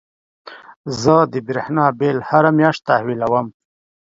زه 1.01 1.15
د 1.31 1.33
برېښنا 1.47 1.85
بيل 1.99 2.17
هره 2.29 2.49
مياشت 2.57 2.81
تحويل 2.89 3.21
کوم. 3.31 3.47